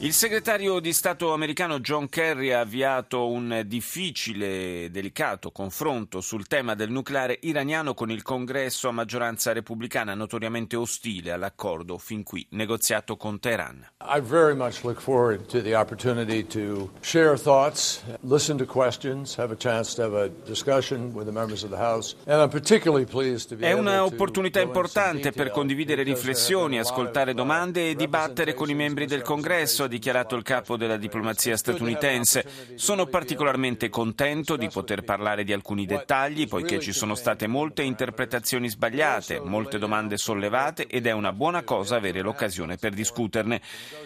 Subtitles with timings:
[0.00, 6.46] Il segretario di Stato americano John Kerry ha avviato un difficile e delicato confronto sul
[6.46, 12.46] tema del nucleare iraniano con il congresso a maggioranza repubblicana notoriamente ostile all'accordo fin qui
[12.50, 13.88] negoziato con Teheran.
[14.02, 19.50] I very much look forward to the opportunity to share thoughts, listen to questions, have
[19.50, 23.06] a chance to have a discussion with the members of the House and I'm particularly
[23.06, 28.74] pleased to be È un'opportunità importante per condividere riflessioni, ascoltare domande e dibattere con i
[28.74, 32.74] membri del congresso, ha dichiarato il capo della diplomazia statunitense.
[32.74, 38.68] Sono particolarmente contento di poter parlare di alcuni dettagli, poiché ci sono state molte interpretazioni
[38.68, 43.60] sbagliate, molte domande sollevate ed è una buona cosa avere l'occasione per discuterne.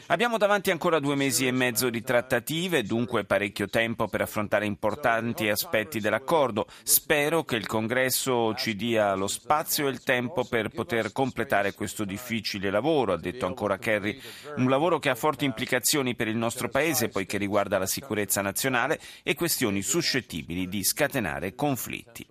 [0.07, 5.49] Abbiamo davanti ancora due mesi e mezzo di trattative, dunque parecchio tempo per affrontare importanti
[5.49, 6.67] aspetti dell'accordo.
[6.83, 12.05] Spero che il congresso ci dia lo spazio e il tempo per poter completare questo
[12.05, 14.21] difficile lavoro, ha detto ancora Kerry,
[14.57, 15.69] un lavoro che ha forti implicazioni
[16.15, 22.27] per il nostro Paese poiché riguarda la sicurezza nazionale e questioni suscettibili di scatenare conflitti.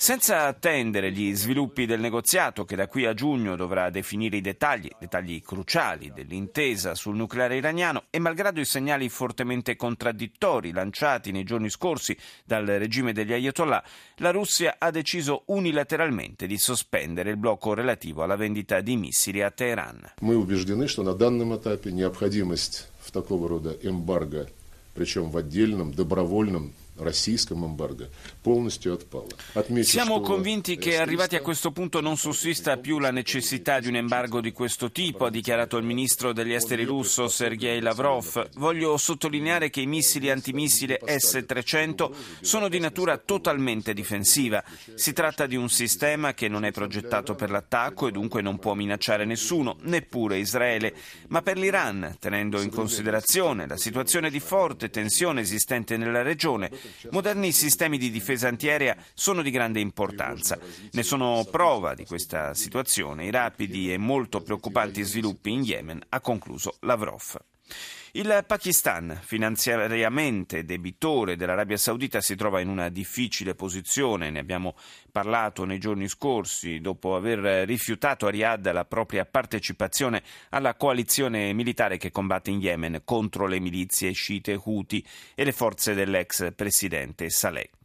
[0.00, 4.90] Senza attendere gli sviluppi del negoziato che da qui a giugno dovrà definire i dettagli,
[5.00, 11.70] dettagli cruciali dell'intesa sul nucleare iraniano e malgrado i segnali fortemente contraddittori lanciati nei giorni
[11.70, 13.82] scorsi dal regime degli Ayatollah,
[14.16, 19.50] la Russia ha deciso unilateralmente di sospendere il blocco relativo alla vendita di missili a
[19.50, 20.10] Teheran.
[20.20, 24.46] Мы убеждены, что на данном этапе необходимость в такого рода эмбарго,
[24.94, 28.08] причем в отдельном, добровольном российском эмбарго,
[28.42, 29.28] полностью отпала.
[29.54, 33.88] Отмечу, Siamo что convinti che arrivati a questo punto non sussista più la necessità di
[33.88, 38.50] un embargo di questo tipo, ha dichiarato il ministro degli esteri russo Sergei Lavrov.
[38.54, 44.62] Voglio sottolineare che i missili antimissile S-300 sono di natura totalmente difensiva.
[44.94, 48.74] Si tratta di un sistema che non è progettato per l'attacco e dunque non può
[48.74, 50.94] minacciare nessuno, neppure Israele.
[51.28, 56.70] Ma per l'Iran, tenendo in considerazione la situazione di forte tensione esistente nella regione,
[57.11, 60.57] Moderni sistemi di difesa antiaerea sono di grande importanza.
[60.91, 66.19] Ne sono prova di questa situazione i rapidi e molto preoccupanti sviluppi in Yemen, ha
[66.19, 67.39] concluso Lavrov.
[68.13, 74.75] Il Pakistan, finanziariamente debitore dell'Arabia Saudita, si trova in una difficile posizione, ne abbiamo
[75.13, 81.95] parlato nei giorni scorsi, dopo aver rifiutato a Riyadh la propria partecipazione alla coalizione militare
[81.95, 87.80] che combatte in Yemen contro le milizie sciite Houthi e le forze dell'ex presidente Saleh.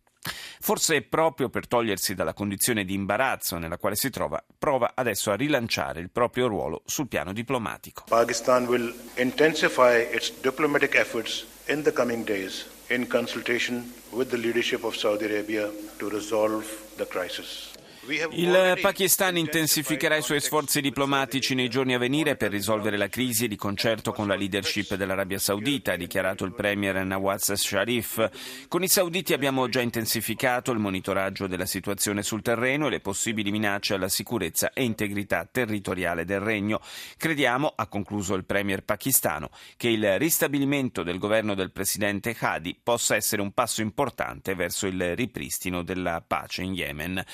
[0.61, 5.35] Forse proprio per togliersi dalla condizione di imbarazzo nella quale si trova, prova adesso a
[5.37, 8.05] rilanciare il proprio ruolo sul piano diplomatico.
[8.09, 14.85] Pakistan will intensify its diplomatic efforts in the coming days in consultation with the leadership
[14.85, 16.65] of Saudi Arabia to resolve
[16.97, 17.73] the crisis.
[18.09, 23.49] Il Pakistan intensificherà i suoi sforzi diplomatici nei giorni a venire per risolvere la crisi
[23.49, 28.66] di concerto con la leadership dell'Arabia Saudita, ha dichiarato il premier Nawaz Sharif.
[28.69, 33.50] Con i sauditi abbiamo già intensificato il monitoraggio della situazione sul terreno e le possibili
[33.50, 36.81] minacce alla sicurezza e integrità territoriale del regno.
[37.16, 43.16] Crediamo, ha concluso il premier pakistano, che il ristabilimento del governo del presidente Hadi possa
[43.16, 47.25] essere un passo importante verso il ripristino della pace in Yemen.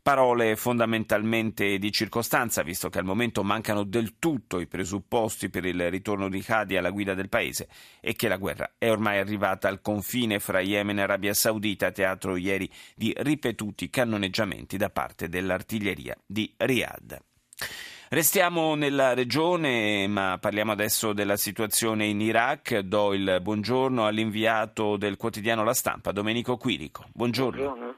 [0.00, 0.18] Parole
[0.56, 6.28] fondamentalmente di circostanza, visto che al momento mancano del tutto i presupposti per il ritorno
[6.28, 7.68] di Hadi alla guida del paese
[8.00, 12.36] e che la guerra è ormai arrivata al confine fra Yemen e Arabia Saudita, teatro
[12.36, 17.18] ieri di ripetuti cannoneggiamenti da parte dell'artiglieria di Riyadh.
[18.08, 22.78] Restiamo nella regione, ma parliamo adesso della situazione in Iraq.
[22.80, 27.04] Do il buongiorno all'inviato del quotidiano La Stampa, Domenico Quirico.
[27.12, 27.62] Buongiorno.
[27.62, 27.94] Buongiorno.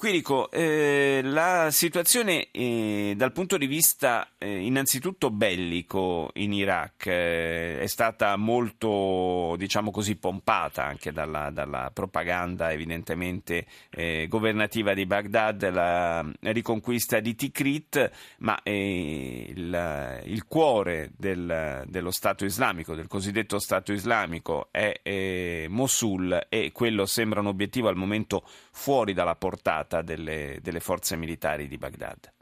[0.00, 7.80] Quirico, eh, la situazione eh, dal punto di vista eh, innanzitutto bellico in Iraq eh,
[7.80, 15.70] è stata molto, diciamo così, pompata anche dalla, dalla propaganda evidentemente eh, governativa di Baghdad,
[15.70, 23.58] la riconquista di Tikrit, ma eh, il, il, cuore del, dello Stato islamico, del cosiddetto
[23.58, 30.58] Stato islamico, è Mosul e quello sembra un obiettivo al momento fuori dalla portata delle,
[30.62, 32.32] delle forze militari di Baghdad?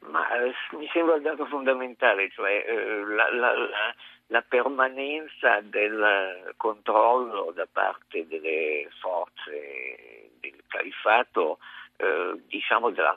[0.00, 3.94] Ma eh, mi sembra il dato fondamentale, cioè eh, la, la, la,
[4.26, 11.58] la, permanenza del controllo da parte delle forze del califfato
[11.96, 13.16] eh, diciamo della,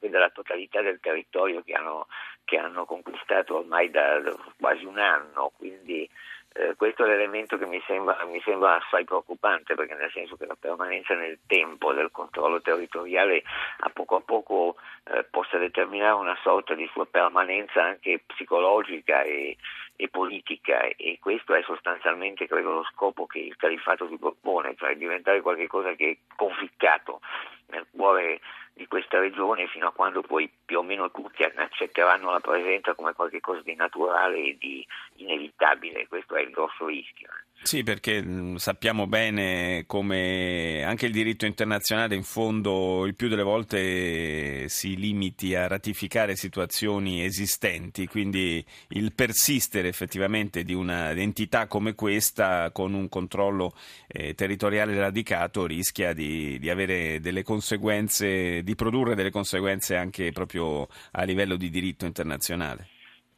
[0.00, 2.06] della totalità del territorio che hanno,
[2.44, 6.08] che hanno conquistato ormai da, da quasi un anno, quindi
[6.54, 10.46] eh, questo è l'elemento che mi sembra, mi sembra, assai preoccupante perché nel senso che
[10.46, 13.42] la permanenza nel tempo del controllo territoriale
[13.80, 19.56] a poco a poco eh, possa determinare una sorta di sua permanenza anche psicologica e,
[20.02, 24.96] e, politica e questo è sostanzialmente credo lo scopo che il califato si propone, cioè
[24.96, 27.20] diventare qualcosa che è conficcato
[27.66, 28.40] nel cuore
[28.74, 33.12] di questa regione fino a quando poi più o meno tutti accetteranno la presenza come
[33.12, 37.28] qualcosa di naturale e di inevitabile, questo è il grosso rischio.
[37.62, 38.22] Sì, perché
[38.56, 45.54] sappiamo bene come anche il diritto internazionale in fondo il più delle volte si limiti
[45.54, 53.72] a ratificare situazioni esistenti, quindi il persistere effettivamente di un'entità come questa con un controllo
[54.08, 60.88] eh, territoriale radicato rischia di, di avere delle conseguenze, di produrre delle conseguenze anche proprio
[61.12, 62.88] a livello di diritto internazionale.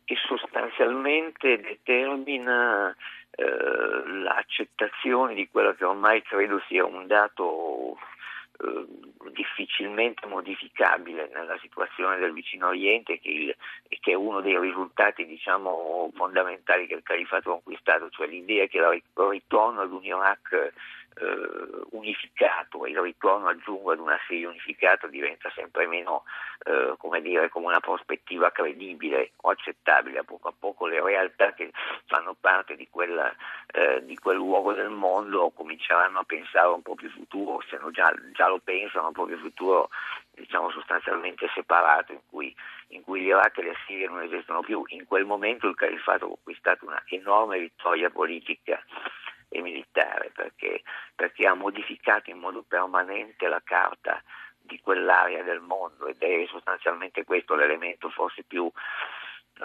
[0.06, 2.94] E sostanzialmente determina
[3.36, 7.96] eh, l'accettazione di quello che ormai credo sia un dato
[8.60, 8.86] eh,
[9.32, 13.56] difficilmente modificabile nella situazione del vicino Oriente che, il,
[14.00, 18.78] che è uno dei risultati diciamo, fondamentali che il califato ha conquistato, cioè l'idea che
[18.78, 20.04] il ritorno ad un
[21.14, 26.24] eh, unificato il ritorno aggiungo ad una Siria unificata diventa sempre meno
[26.64, 31.52] eh, come dire come una prospettiva credibile o accettabile a poco a poco le realtà
[31.52, 31.70] che
[32.06, 33.32] fanno parte di, quella,
[33.72, 37.92] eh, di quel luogo del mondo cominceranno a pensare un po' più futuro se non
[37.92, 39.90] già, già lo pensano un po' più futuro
[40.34, 42.54] diciamo sostanzialmente separato in cui,
[42.88, 44.82] in cui l'Iraq e la Siria non esistono più.
[44.88, 48.82] In quel momento il califato ha conquistato una enorme vittoria politica
[49.54, 50.82] e militare perché,
[51.14, 54.20] perché ha modificato in modo permanente la carta
[54.60, 58.70] di quell'area del mondo ed è sostanzialmente questo l'elemento forse più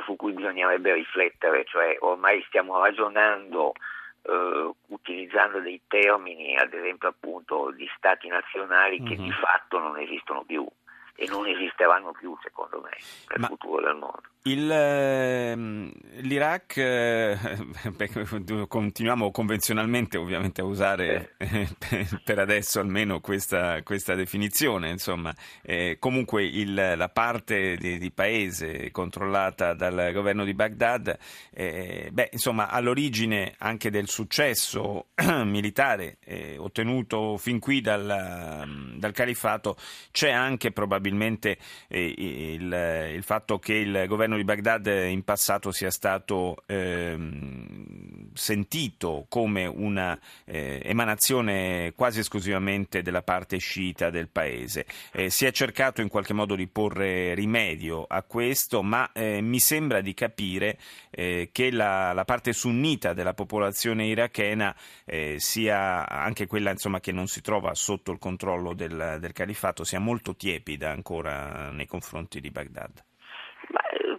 [0.06, 3.74] su cui bisognerebbe riflettere, cioè ormai stiamo ragionando
[4.22, 9.24] eh, utilizzando dei termini, ad esempio appunto di stati nazionali che mm-hmm.
[9.24, 10.68] di fatto non esistono più
[11.16, 12.92] e non esisteranno più secondo me
[13.30, 14.22] nel Ma futuro del mondo.
[14.44, 15.92] Il, ehm,
[16.22, 17.38] L'Iraq, eh,
[18.70, 21.68] continuiamo convenzionalmente ovviamente a usare eh,
[22.24, 28.92] per adesso almeno questa, questa definizione, insomma, eh, comunque il, la parte di, di, paese
[28.92, 31.18] controllata dal governo di Baghdad,
[31.54, 35.08] eh, beh, insomma, all'origine anche del successo
[35.44, 36.18] militare
[36.58, 39.76] ottenuto fin qui dal, dal califato
[40.12, 41.58] c'è anche probabilmente
[41.90, 49.26] il, il fatto che il governo governo di Baghdad in passato sia stato ehm, sentito
[49.28, 54.86] come una eh, quasi esclusivamente della parte sciita del paese.
[55.12, 59.60] Eh, si è cercato in qualche modo di porre rimedio a questo, ma eh, mi
[59.60, 60.78] sembra di capire
[61.10, 64.76] eh, che la, la, parte sunnita della popolazione irachena
[65.06, 69.84] eh, sia anche quella insomma, che non si trova sotto il controllo del, del califato,
[69.84, 73.08] sia molto tiepida ancora nei confronti di Baghdad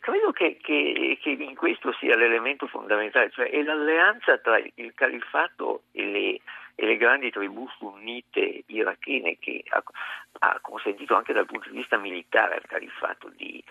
[0.01, 5.83] credo che, che, che, in questo sia l'elemento fondamentale, cioè è l'alleanza tra il califato
[5.93, 6.41] e le,
[6.75, 9.83] e le grandi tribù sunnite irachene che ha,
[10.41, 13.63] ha, consentito anche dal punto di vista militare al califato di,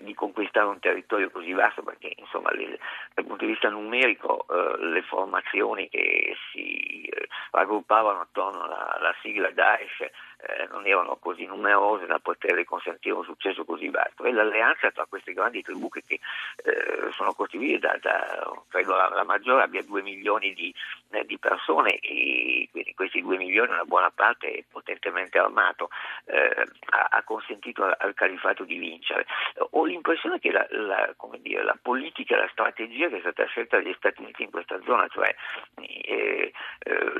[0.00, 2.78] di conquistare un territorio così vasto perché insomma le,
[3.12, 9.14] dal punto di vista numerico eh, le formazioni che si eh, raggruppavano attorno alla, alla
[9.20, 10.10] sigla Daesh
[10.46, 14.24] eh, non erano così numerose da poter consentire un successo così vasto.
[14.24, 19.24] E l'alleanza tra queste grandi tribù che, eh, sono costituite da, da, credo la, la,
[19.24, 20.74] maggiore abbia due milioni di,
[21.10, 25.88] eh, di, persone e quindi questi due milioni una buona parte è potentemente armato
[26.26, 29.26] eh, ha, ha, consentito al, al, califato di vincere.
[29.70, 33.94] Ho l'impressione che la, la, dire, la, politica, la strategia che è stata scelta dagli
[33.96, 35.34] Stati Uniti in questa zona cioè
[35.76, 36.52] eh,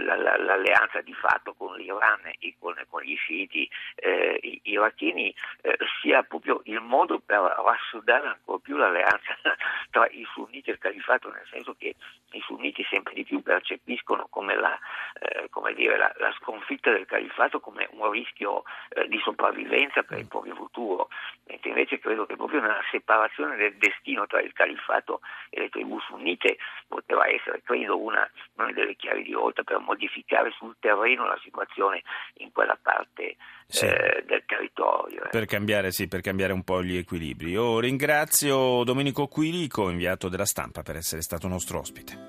[0.04, 6.61] l'alleanza di fatto con l'Iran e con, con gli sciiti eh, iracheni eh, sia proprio
[6.64, 9.37] il modo per rassodare ancora più l'alleanza
[9.90, 11.94] tra i sunniti e il califato, nel senso che
[12.33, 14.76] i sunniti sempre di più percepiscono come la,
[15.21, 20.18] eh, come dire, la, la sconfitta del califato come un rischio eh, di sopravvivenza per
[20.18, 21.09] il proprio futuro,
[21.47, 26.00] mentre invece credo che proprio nella separazione del destino tra il califato e le tribù
[26.00, 31.38] sunnite poteva essere, credo, una, una delle chiavi di volta per modificare sul terreno la
[31.42, 32.02] situazione
[32.38, 33.84] in quella parte parte sì.
[33.84, 35.25] eh, del territorio.
[35.25, 35.28] Eh.
[35.30, 37.50] Per, cambiare, sì, per cambiare un po' gli equilibri.
[37.50, 42.18] Io ringrazio Domenico Quirico, inviato della stampa, per essere stato nostro ospite.